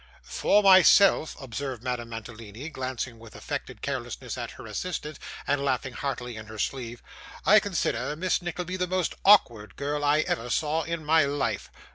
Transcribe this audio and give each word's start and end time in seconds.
'For 0.23 0.63
myself,' 0.63 1.39
observed 1.39 1.83
Madame 1.83 2.09
Mantalini, 2.09 2.69
glancing 2.69 3.19
with 3.19 3.35
affected 3.35 3.83
carelessness 3.83 4.35
at 4.35 4.49
her 4.49 4.65
assistant, 4.65 5.19
and 5.45 5.63
laughing 5.63 5.93
heartily 5.93 6.37
in 6.37 6.47
her 6.47 6.57
sleeve, 6.57 7.03
'I 7.45 7.59
consider 7.59 8.15
Miss 8.15 8.41
Nickleby 8.41 8.77
the 8.77 8.87
most 8.87 9.13
awkward 9.23 9.75
girl 9.75 10.03
I 10.03 10.21
ever 10.21 10.49
saw 10.49 10.81
in 10.81 11.05
my 11.05 11.25
life. 11.25 11.69